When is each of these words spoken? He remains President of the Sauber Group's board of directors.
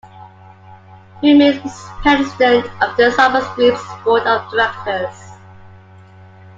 He 1.21 1.33
remains 1.33 1.75
President 2.01 2.65
of 2.81 2.97
the 2.97 3.11
Sauber 3.11 3.47
Group's 3.53 3.85
board 4.03 4.23
of 4.23 4.49
directors. 4.49 5.37